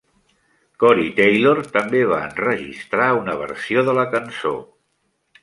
Corey 0.83 1.11
Taylor 1.19 1.61
també 1.75 2.01
va 2.13 2.23
enregistrar 2.31 3.11
una 3.19 3.37
versió 3.43 3.85
de 3.91 3.97
la 4.01 4.09
cançó. 4.17 4.57